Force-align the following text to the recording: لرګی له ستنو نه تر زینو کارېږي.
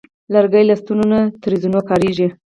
لرګی 0.33 0.63
له 0.69 0.75
ستنو 0.81 1.03
نه 1.11 1.19
تر 1.41 1.51
زینو 1.61 1.81
کارېږي. 1.89 2.27